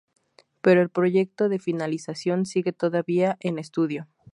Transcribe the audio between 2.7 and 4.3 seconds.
todavía en estudio.